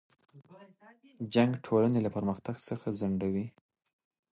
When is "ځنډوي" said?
2.99-3.45